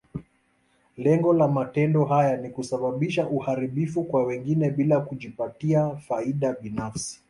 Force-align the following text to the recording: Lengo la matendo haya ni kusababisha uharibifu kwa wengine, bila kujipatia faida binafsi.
Lengo 0.97 1.33
la 1.33 1.47
matendo 1.47 2.05
haya 2.05 2.37
ni 2.37 2.49
kusababisha 2.49 3.27
uharibifu 3.27 4.03
kwa 4.03 4.23
wengine, 4.23 4.69
bila 4.69 4.99
kujipatia 4.99 5.95
faida 5.95 6.53
binafsi. 6.61 7.19